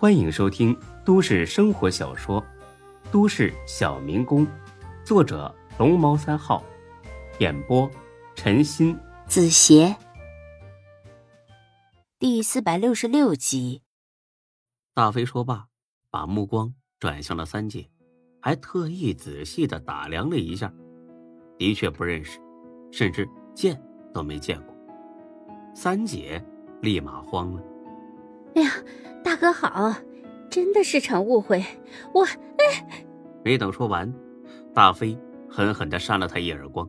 [0.00, 0.74] 欢迎收听
[1.04, 2.40] 都市生活小说
[3.12, 4.46] 《都市小民工》，
[5.04, 6.64] 作者龙猫三号，
[7.38, 7.86] 演播
[8.34, 9.94] 陈鑫、子邪，
[12.18, 13.82] 第四百六十六集。
[14.94, 15.66] 大飞说罢，
[16.10, 17.86] 把目光转向了三姐，
[18.40, 20.72] 还特意仔细的打量了一下，
[21.58, 22.40] 的确不认识，
[22.90, 23.78] 甚至见
[24.14, 24.74] 都没见过。
[25.74, 26.42] 三姐
[26.80, 27.62] 立马慌了。
[28.54, 28.70] 哎呀，
[29.30, 29.94] 大哥好，
[30.50, 31.64] 真的是场误会。
[32.12, 33.04] 我哎，
[33.44, 34.12] 没等说完，
[34.74, 35.16] 大飞
[35.48, 36.88] 狠狠的扇了他一耳光，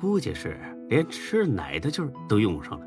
[0.00, 0.58] 估计是
[0.88, 2.86] 连吃奶的劲儿都用上了。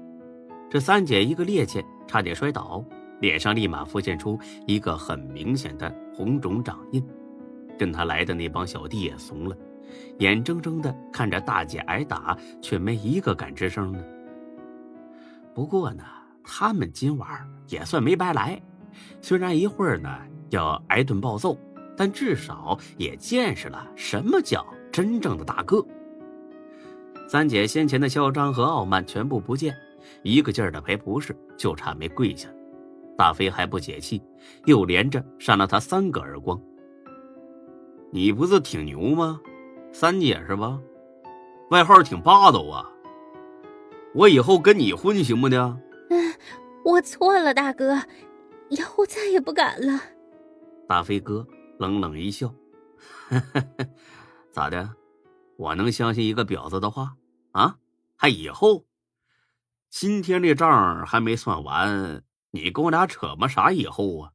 [0.72, 2.84] 这三姐一个趔趄，差点摔倒，
[3.20, 7.08] 脸上立马浮现出一个很明显的红肿掌印。
[7.78, 9.56] 跟他来的那帮小弟也怂了，
[10.18, 14.04] 眼睁睁的看着大姐挨打，却没一个敢吱声的。
[15.54, 16.04] 不过呢。
[16.46, 17.30] 他们今晚
[17.70, 18.62] 也算没白来，
[19.22, 20.10] 虽然一会儿呢
[20.50, 21.58] 要挨顿暴揍，
[21.96, 25.86] 但至少也见识了什么叫真正的大哥。
[27.28, 29.76] 三姐先前的嚣张和傲慢全部不见，
[30.22, 32.50] 一个劲儿的赔不是，就差没跪下。
[33.18, 34.22] 大飞还不解气，
[34.66, 36.60] 又连着扇了他三个耳光。
[38.12, 39.40] 你不是挺牛吗？
[39.92, 40.80] 三姐是吧？
[41.70, 42.90] 外号挺霸道啊！
[44.14, 45.80] 我以后跟你混行不呢？
[46.84, 47.98] 我错了，大哥，
[48.76, 50.02] 以后再也不敢了。
[50.88, 51.48] 大飞哥
[51.80, 52.54] 冷冷一笑
[54.52, 54.96] ：“咋的？
[55.58, 57.16] 我能相信一个婊子的话
[57.52, 57.78] 啊？
[58.16, 58.86] 还以后？
[59.90, 64.34] 今天这账还没算完，你跟我俩扯么啥以后啊？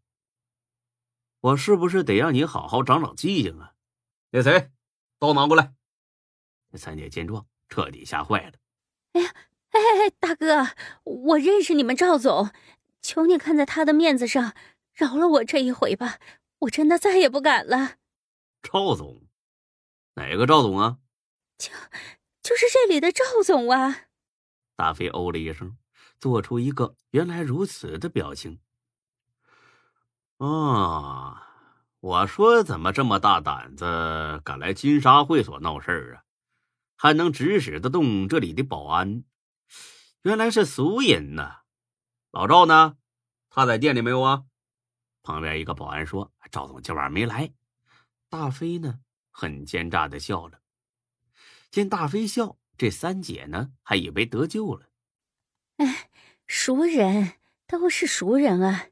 [1.41, 3.73] 我是不是得让你好好长长记性啊？
[4.31, 4.71] 那谁，
[5.19, 5.75] 刀拿过来。”
[6.71, 8.53] 那三姐见状，彻底吓坏了。
[9.13, 9.35] 哎呀！
[9.71, 10.67] 哎哎，大哥，
[11.05, 12.51] 我认识你们赵总，
[13.01, 14.55] 求你看在他的面子上，
[14.93, 16.19] 饶了我这一回吧，
[16.61, 17.97] 我真的再也不敢了。
[18.63, 19.23] 赵总，
[20.15, 20.99] 哪个赵总啊？
[21.57, 21.71] 就
[22.43, 24.07] 就是这里的赵总啊。
[24.77, 25.77] 大飞哦了一声，
[26.21, 28.61] 做出一个原来如此的表情。
[30.39, 31.47] 啊，
[32.01, 36.23] 我说怎么这么大胆子，敢来金沙会所闹事儿啊？
[36.97, 39.25] 还能指使得动这里的保安？
[40.23, 41.63] 原来是俗人呐，
[42.31, 42.97] 老赵呢？
[43.49, 44.45] 他在店里没有啊？
[45.23, 47.53] 旁边一个保安说：“赵总今晚没来。”
[48.29, 49.01] 大飞呢，
[49.31, 50.61] 很奸诈的笑了。
[51.71, 54.91] 见大飞笑，这三姐呢，还以为得救了。
[55.79, 56.11] 哎，
[56.47, 57.33] 熟人
[57.67, 58.89] 都是熟人啊！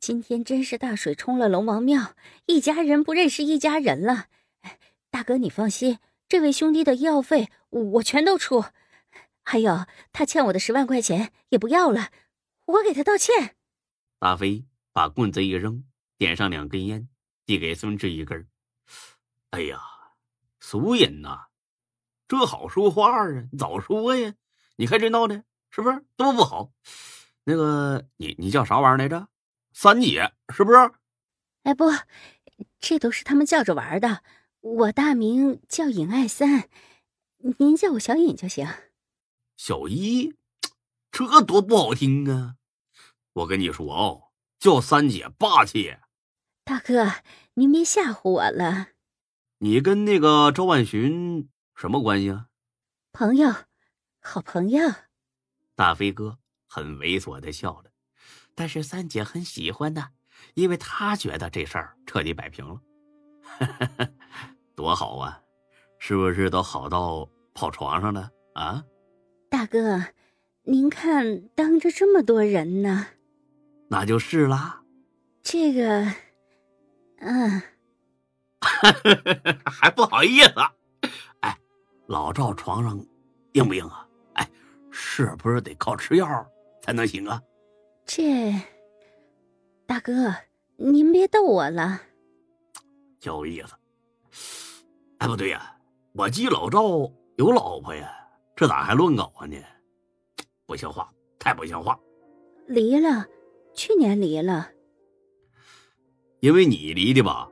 [0.00, 2.16] 今天真是大水冲了龙王庙，
[2.46, 4.26] 一家人不认识一家人了。
[5.10, 8.64] 大哥，你放心，这位兄弟的医药费我全都出。
[9.48, 12.10] 还有，他欠我的十万块钱也不要了，
[12.64, 13.54] 我给他道歉。
[14.18, 15.84] 大飞把棍子一扔，
[16.18, 17.08] 点上两根烟，
[17.46, 18.48] 递给孙志一根。
[19.50, 19.80] 哎呀，
[20.58, 21.46] 俗人呐，
[22.26, 24.34] 这好说话啊，早说呀！
[24.74, 26.72] 你看这闹的，是不是多不好？
[27.44, 29.28] 那个，你你叫啥玩意儿来着？
[29.72, 30.90] 三姐是不是？
[31.62, 31.84] 哎不，
[32.80, 34.24] 这都是他们叫着玩的。
[34.60, 36.68] 我大名叫尹爱三，
[37.58, 38.66] 您叫我小尹就行。
[39.56, 40.34] 小一，
[41.10, 42.56] 这多不好听啊！
[43.32, 45.96] 我跟你说哦，叫三姐霸气。
[46.64, 47.10] 大哥，
[47.54, 48.88] 您别吓唬我了。
[49.58, 52.48] 你跟那个周万寻什么关系啊？
[53.12, 53.50] 朋友，
[54.20, 54.92] 好朋友。
[55.74, 57.90] 大飞哥很猥琐的笑了，
[58.54, 60.10] 但是三姐很喜欢的，
[60.54, 62.80] 因为她觉得这事儿彻底摆平了。
[64.76, 65.40] 多好啊！
[65.98, 68.84] 是不是都好到跑床上了啊？
[69.48, 70.04] 大哥，
[70.64, 73.06] 您看，当着这么多人呢，
[73.88, 74.82] 那就是啦。
[75.42, 76.04] 这个，
[77.18, 77.62] 嗯，
[79.64, 80.54] 还不好意思。
[81.40, 81.56] 哎，
[82.06, 82.98] 老赵床上
[83.52, 84.06] 硬不硬啊？
[84.34, 84.50] 哎，
[84.90, 86.26] 是不是得靠吃药
[86.82, 87.40] 才能行啊？
[88.04, 88.52] 这，
[89.86, 90.34] 大哥，
[90.76, 92.00] 您别逗我了。
[93.22, 93.74] 有意思。
[95.18, 95.76] 哎，不对呀，
[96.12, 96.82] 我记老赵
[97.36, 98.12] 有老婆呀。
[98.56, 99.56] 这咋还乱搞啊呢？
[100.64, 102.00] 不像话，太不像话！
[102.66, 103.26] 离了，
[103.74, 104.70] 去年离了。
[106.40, 107.50] 因为你离的吧？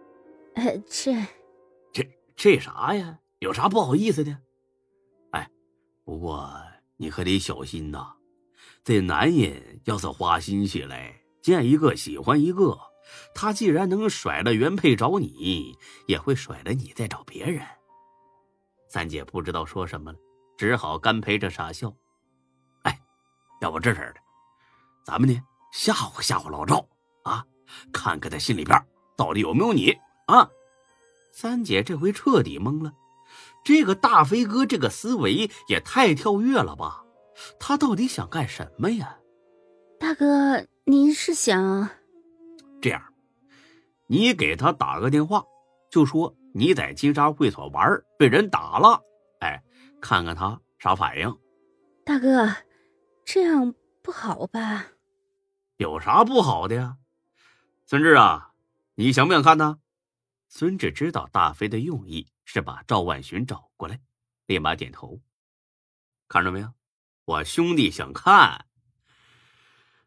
[0.54, 1.14] 呃，这，
[1.92, 3.18] 这这啥呀？
[3.40, 4.36] 有啥不好意思的？
[5.32, 5.48] 哎，
[6.04, 6.50] 不过
[6.96, 8.14] 你可得小心呐。
[8.82, 12.78] 这男人要是花心起来，见一个喜欢一个，
[13.34, 17.62] 他既然能甩了原配找你，也会甩了你再找别人。
[18.88, 20.18] 三姐不知道说什么了。
[20.56, 21.92] 只好干陪着傻笑。
[22.82, 23.00] 哎，
[23.60, 24.20] 要不这事儿的，
[25.04, 25.40] 咱们呢
[25.72, 26.86] 吓唬吓唬老赵，
[27.24, 27.44] 啊，
[27.92, 28.78] 看看他心里边
[29.16, 29.96] 到底有没有你
[30.26, 30.48] 啊！
[31.32, 32.92] 三姐这回彻底懵了，
[33.64, 37.04] 这个大飞哥这个思维也太跳跃了吧？
[37.58, 39.18] 他到底想干什么呀？
[39.98, 41.88] 大哥，您是想
[42.80, 43.02] 这样？
[44.06, 45.42] 你给他打个电话，
[45.90, 49.02] 就说你在金沙会所玩，被人打了，哎，
[50.04, 51.38] 看看他啥反应。
[52.04, 52.54] 大哥，
[53.24, 54.88] 这样不好吧？
[55.78, 56.98] 有啥不好的呀？
[57.86, 58.52] 孙志啊，
[58.96, 59.78] 你想不想看呢？
[60.46, 63.98] 孙志知道大飞的用意是把赵万寻找过来，
[64.44, 65.22] 立马点头。
[66.28, 66.70] 看着没有，
[67.24, 68.66] 我兄弟想看。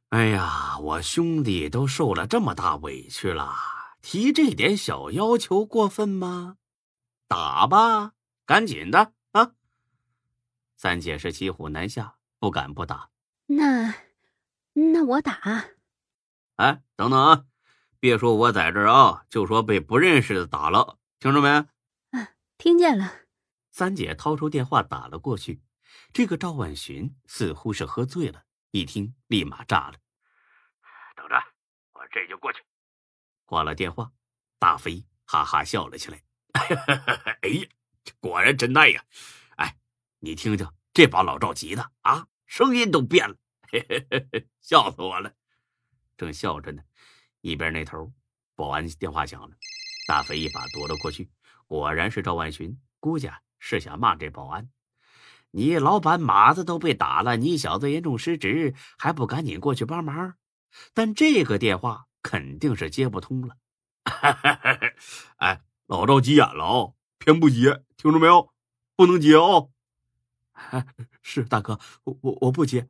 [0.10, 3.52] 哎呀，我兄弟都受了这么大委屈了，
[4.04, 6.58] 提这点小要求过分吗？
[7.28, 8.14] 打吧，
[8.46, 9.12] 赶紧的啊！
[10.78, 13.10] 三姐是骑虎难下，不敢不打。
[13.48, 13.96] 那，
[14.74, 15.42] 那我打。
[16.58, 17.46] 哎，等等啊！
[18.00, 21.50] 别说我在这儿啊，就说被不认识的打了，听着没？
[21.50, 22.30] 啊，
[22.60, 23.12] 听见了。
[23.72, 25.64] 三姐掏出电话打了过去。
[26.14, 29.96] 这个赵万寻似乎是喝醉了，一听立马炸了。
[31.16, 31.36] 等着，
[31.94, 32.64] 我这就过去。
[33.46, 34.12] 挂了电话，
[34.60, 36.24] 大飞哈哈笑了起来。
[37.42, 37.68] 哎呀，
[38.20, 39.04] 果然真耐呀！
[40.20, 43.36] 你听听，这把老赵急的啊，声音都变了，
[43.72, 45.32] 嘿嘿嘿笑死我了。
[46.18, 46.82] 正笑着呢。
[47.42, 48.12] 一边那头，
[48.56, 49.56] 保安电话响了，
[50.08, 51.30] 大飞一把夺了过去，
[51.68, 53.30] 果然是赵万寻，估计
[53.60, 54.70] 是想骂这保安
[55.52, 60.36] ：“你老板马子都被打了，你小子严重失职，还不赶紧过去帮忙？”
[60.96, 63.56] 但这个电话肯定是接不通了。
[65.38, 68.52] 哎，老赵急眼了哦，偏不接，听着没有？
[68.96, 69.70] 不能接哦。
[71.22, 72.90] 是大哥，我我我不接。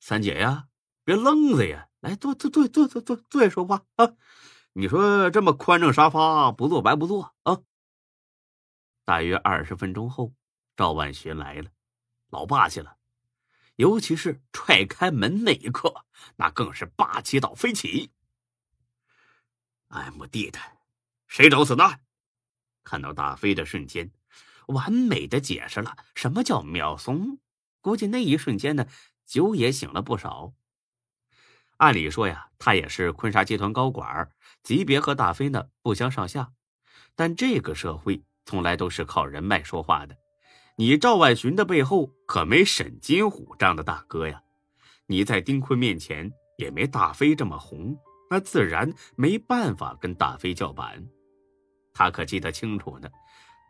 [0.00, 0.68] 三姐呀，
[1.04, 1.88] 别愣着呀。
[2.00, 4.12] 来坐坐坐坐坐坐坐下说话啊！
[4.74, 7.62] 你说这么宽敞沙发不坐白不坐啊！
[9.06, 10.34] 大约二十分钟后，
[10.76, 11.70] 赵万寻来了，
[12.28, 12.98] 老霸气了，
[13.76, 16.04] 尤其是踹开门那一刻，
[16.36, 18.12] 那更是霸气到飞起。
[19.88, 20.58] m 地的，
[21.26, 22.00] 谁找死呢？
[22.82, 24.12] 看到大飞的瞬间，
[24.68, 27.38] 完美的解释了什么叫秒怂。
[27.80, 28.86] 估计那一瞬间呢，
[29.26, 30.52] 酒也醒了不少。
[31.78, 34.30] 按理说呀，他也是坤沙集团高管，
[34.62, 36.52] 级别和大飞呢不相上下。
[37.14, 40.16] 但这个社会从来都是靠人脉说话的。
[40.76, 44.40] 你赵万寻的背后可没沈金虎这样的大哥呀。
[45.06, 47.96] 你在丁坤面前也没大飞这么红，
[48.30, 51.06] 那自然没办法跟大飞叫板。
[51.92, 53.08] 他可记得清楚呢，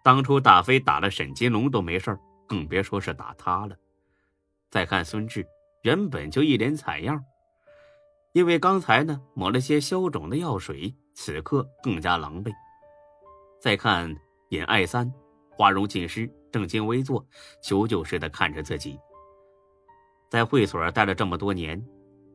[0.05, 2.17] 当初大飞打了沈金龙都没事
[2.47, 3.75] 更别说是打他了。
[4.71, 5.47] 再看孙志，
[5.83, 7.25] 原本就一脸惨样。
[8.33, 12.53] 因为刚才呢抹了些消肿的药水，此刻更加狼狈。
[13.63, 14.15] 再看
[14.51, 15.11] 尹爱三，
[15.51, 17.27] 花容尽失，正襟危坐，
[17.63, 18.99] 求救似的看着自己。
[20.29, 21.83] 在会所待了这么多年，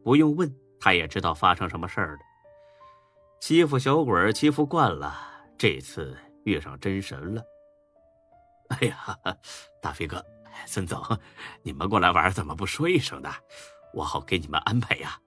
[0.03, 2.19] 不用问他也知道发生什么事儿了。
[3.39, 5.15] 欺负小鬼欺负惯了，
[5.55, 7.43] 这次遇上真神了。
[8.69, 9.17] 哎呀，
[9.81, 10.23] 大飞哥，
[10.65, 11.01] 孙总，
[11.63, 13.29] 你们过来玩怎么不说一声呢？
[13.93, 15.19] 我好给你们安排呀。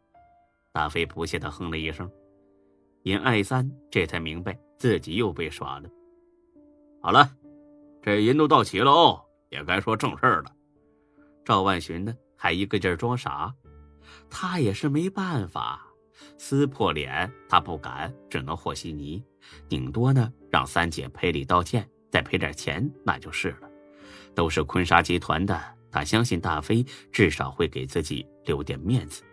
[0.73, 2.11] 大飞不屑的哼了一声，
[3.03, 5.89] 尹爱三这才明白自己又被耍了。
[7.03, 7.31] 好了，
[8.01, 10.51] 这人都到齐了哦，也该说正事儿了。
[11.45, 13.53] 赵万寻呢，还一个劲儿装傻，
[14.31, 15.85] 他也是没办法，
[16.39, 19.23] 撕破脸他不敢，只能和稀泥，
[19.69, 23.69] 顶多呢让三姐赔礼道歉，再赔点钱，那就是了。
[24.37, 29.25] 都是坤沙集团的，他相信大飞至少会给自己留点面子，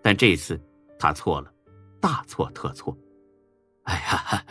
[0.00, 0.62] 但这次。
[0.98, 1.52] 他错了，
[2.00, 2.96] 大错特错！
[3.84, 4.44] 哎呀，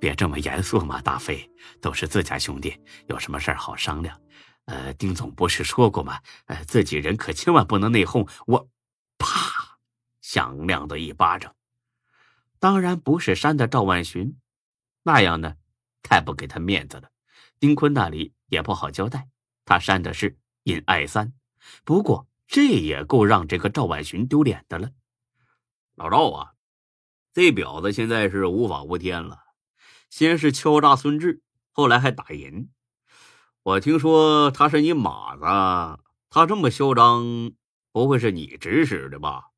[0.00, 1.46] 别这么严肃嘛，大飞，
[1.82, 2.74] 都是自家兄弟，
[3.08, 4.18] 有什么事好商量。
[4.64, 6.18] 呃，丁总不是说过吗？
[6.46, 8.26] 呃，自己人可千万不能内讧。
[8.46, 8.66] 我，
[9.18, 9.76] 啪，
[10.22, 11.54] 响亮的一巴掌，
[12.58, 14.34] 当然不是扇的赵万寻，
[15.02, 15.56] 那样呢，
[16.06, 17.10] 太不给他面子了。
[17.58, 19.28] 丁坤那里也不好交代，
[19.64, 21.32] 他扇的是尹爱三，
[21.84, 24.90] 不过这也够让这个赵万寻丢脸的了。
[25.96, 26.52] 老赵啊，
[27.32, 29.40] 这婊子现在是无法无天了。
[30.10, 32.70] 先是敲诈孙志，后来还打人。
[33.64, 35.42] 我听说他是你马子，
[36.30, 37.52] 他这么嚣张，
[37.90, 39.50] 不会是你指使的吧？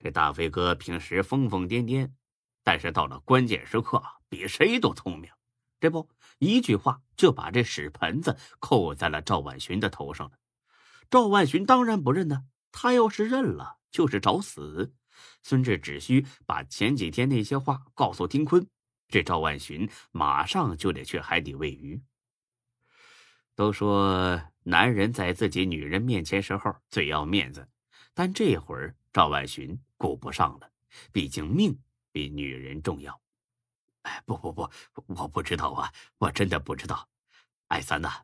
[0.00, 2.10] 这大飞哥平时疯疯癫癫，
[2.64, 5.30] 但是到了关键时刻，比谁都聪明。
[5.82, 6.08] 这不，
[6.38, 10.38] 一句话就把这屎盆子扣在了赵万寻的头上了。
[11.10, 14.94] 赵万寻当然不认呢，他要是认了，就是找死。
[15.42, 18.64] 孙志只需把前几天那些话告诉丁坤，
[19.08, 22.00] 这赵万寻马上就得去海底喂鱼。
[23.56, 27.68] 都说男人在自己女人面前时候最要面子，
[28.14, 30.70] 但这会儿赵万寻顾不上了，
[31.10, 31.76] 毕竟命
[32.12, 33.21] 比女人重要。
[34.02, 34.70] 哎，不不不，
[35.06, 37.08] 我不知道啊，我真的不知道。
[37.68, 38.22] 艾三呐，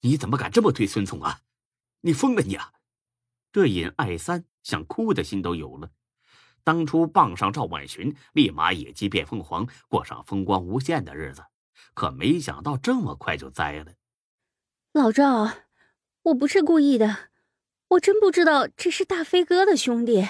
[0.00, 1.40] 你怎么敢这么对孙总啊？
[2.00, 2.72] 你疯了你啊！
[3.52, 5.90] 这尹艾三想哭的心都有了。
[6.64, 11.44] 当初傍上赵婉寻，立马野鸡变凤凰，过上风光无限的日子，
[11.94, 13.92] 可没想到这么快就栽了。
[14.92, 15.50] 老赵，
[16.22, 17.30] 我不是故意的，
[17.88, 20.28] 我真不知道这是大飞哥的兄弟，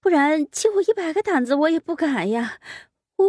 [0.00, 2.60] 不然借我一百个胆子我也不敢呀！
[3.16, 3.26] 我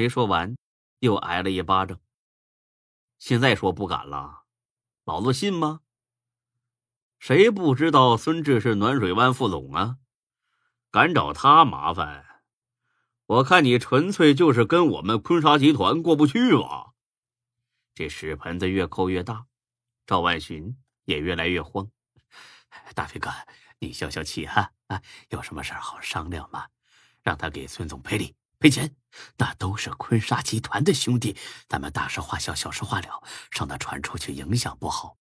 [0.00, 0.56] 没说完，
[1.00, 2.00] 又挨了一巴掌。
[3.18, 4.44] 现在说不敢了，
[5.04, 5.82] 老子信吗？
[7.18, 9.98] 谁不知道孙志是暖水湾副总啊？
[10.90, 12.42] 敢找他麻烦，
[13.26, 16.94] 我看你纯粹就是跟我们坤沙集团过不去吧？
[17.94, 19.44] 这屎盆子越扣越大，
[20.06, 21.90] 赵万寻也越来越慌。
[22.96, 23.30] 大飞哥，
[23.80, 25.02] 你消消气哈啊！
[25.28, 26.68] 有什么事好商量嘛？
[27.20, 28.94] 让他给孙总赔礼赔钱，
[29.38, 31.34] 那都是坤沙集团的兄弟，
[31.66, 35.16] 咱们大事化小，小事化了，让他传出去影响不好。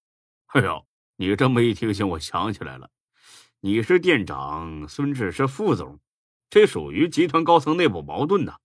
[0.47, 2.91] 哎呦，你这么一提醒，我想起来了，
[3.61, 5.97] 你是店长，孙志是副总，
[6.49, 8.57] 这属于集团高层内部矛盾呐。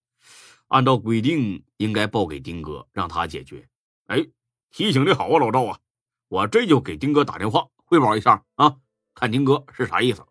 [0.67, 3.69] 按照规定，应该报给丁哥，让他解决。
[4.07, 4.27] 哎，
[4.73, 5.79] 提醒的好啊，老赵啊，
[6.27, 8.75] 我这就给丁哥打电话汇报一下啊，
[9.15, 10.27] 看丁哥是啥意思。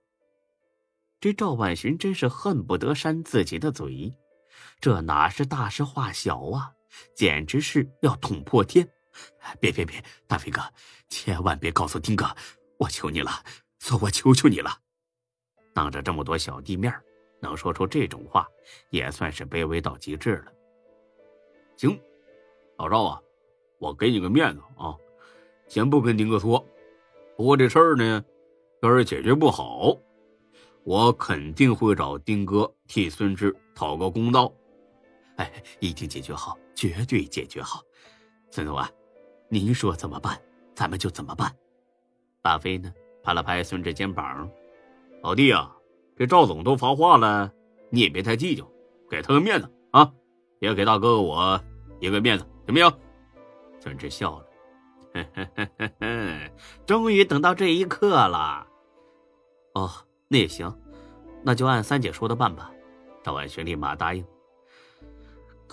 [1.21, 4.13] 这赵万寻真是恨不得扇自己的嘴，
[4.83, 6.69] 这哪是大事化小啊，
[7.15, 8.85] 简直是要捅破天！
[9.57, 10.59] 别别别，大飞哥，
[11.07, 12.25] 千万别告诉丁哥，
[12.77, 13.31] 我求你了，
[13.79, 14.69] 说我求求你了。
[15.73, 16.93] 当着这么多小弟面，
[17.39, 18.45] 能说出这种话，
[18.89, 20.51] 也算是卑微到极致了。
[21.77, 21.97] 行，
[22.77, 23.21] 老赵啊。
[23.79, 24.93] 我给你个面子啊，
[25.69, 26.59] 先不跟丁哥说。
[27.37, 28.21] 不过这事儿呢，
[28.81, 29.97] 要是解决不好，
[30.83, 34.53] 我肯定会找丁哥替孙志讨个公道。
[35.37, 37.81] 哎，一定解决好，绝对解决好。
[38.51, 38.89] 孙总啊，
[39.49, 40.39] 您说怎么办，
[40.75, 41.53] 咱们就怎么办。
[42.41, 44.49] 大飞呢，拍了拍孙志肩膀
[45.23, 45.75] ：“老弟啊，
[46.15, 47.51] 这赵总都发话了，
[47.89, 48.69] 你也别太计较，
[49.09, 50.13] 给他个面子啊，
[50.59, 51.59] 也给大哥我
[51.99, 52.93] 一个面子，行不行？”
[53.81, 54.45] 孙志笑了，
[55.13, 56.51] 呵呵呵呵呵，
[56.85, 58.67] 终于等到这一刻了。
[59.73, 59.89] 哦，
[60.27, 60.71] 那也行，
[61.41, 62.71] 那就按三姐说的办吧。
[63.23, 64.23] 赵万轩立马答应。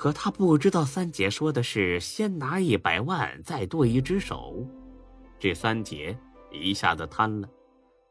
[0.01, 4.67] 可他不知道，三姐说的是先拿一百万，再剁一只手。
[5.39, 6.19] 这三姐
[6.51, 7.49] 一下子瘫了。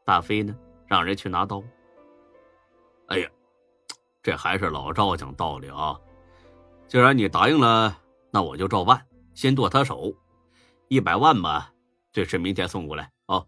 [0.06, 0.56] 大飞呢，
[0.86, 1.64] 让人去拿刀。
[3.08, 3.28] 哎呀，
[4.22, 6.00] 这还是老赵讲道理啊！
[6.88, 7.98] 既然你答应了，
[8.30, 9.04] 那我就照办。
[9.34, 10.14] 先剁他手，
[10.90, 11.74] 一百万吧，
[12.12, 13.44] 这是明天送过来啊。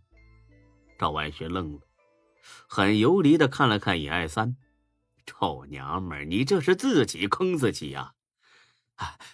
[0.97, 1.81] 赵万学愣了，
[2.67, 4.57] 很游离的看了看尹爱三，
[5.27, 8.11] 臭娘们儿，你这是自己坑自己呀！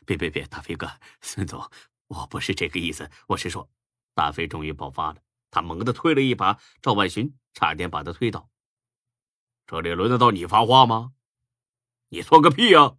[0.06, 0.88] 别别别，大飞哥，
[1.22, 1.70] 孙总，
[2.08, 3.70] 我不是这个意思，我是说，
[4.14, 5.22] 大飞终于爆发了，
[5.52, 8.50] 他猛地推了一把赵万寻，差点把他推倒。
[9.66, 11.14] 这里轮得到你发话吗？
[12.10, 12.98] 你算个屁呀！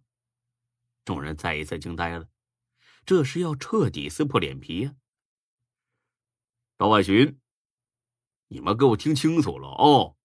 [1.03, 2.29] 众人再一次惊呆了。
[3.05, 4.95] 这是要彻底撕破脸皮呀！
[6.77, 7.41] 赵万寻，
[8.49, 10.15] 你们给我听清楚了哦！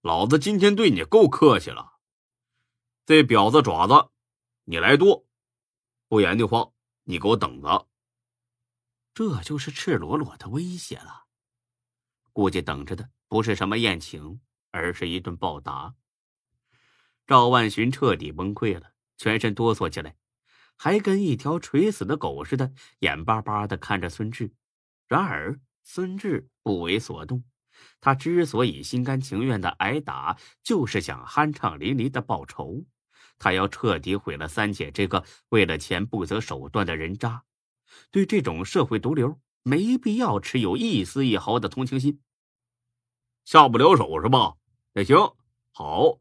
[0.00, 1.98] 老子今天对你够客气了，
[3.04, 4.10] 这婊子爪子，
[4.64, 5.27] 你来剁，
[6.08, 6.72] 不然的话，
[7.04, 7.86] 你给我等着！
[9.12, 11.26] 这就是赤裸裸的威胁了。
[12.32, 15.94] 估计等着的不是什么宴请，而是一顿暴打。
[17.26, 20.16] 赵万寻彻底崩溃了，全身哆嗦起来。
[20.76, 24.54] 还跟一条垂死的狗似的，眼巴巴的看着孙志。
[25.08, 27.44] 然而孙志不为所动，
[28.00, 32.86] 他之所以心甘情愿的挨打，就是想酣畅淋漓的报仇。
[33.38, 37.44] 他要彻底毁了三姐这个为了钱不择手段的人渣。
[38.10, 42.20] 对这种社会毒瘤，没必要持有一丝一毫的同情心。
[43.44, 44.54] 下不了手是吧？
[44.92, 45.16] 那行
[45.72, 46.18] 好，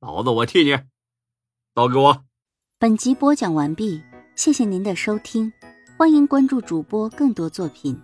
[0.00, 0.78] 老子我替你，
[1.72, 2.24] 刀给我。
[2.78, 4.02] 本集播讲完毕，
[4.36, 5.52] 谢谢您的收听，
[5.96, 8.00] 欢迎关注主播更多作品。